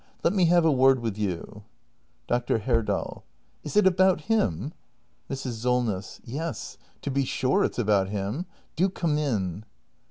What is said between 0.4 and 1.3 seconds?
have a word with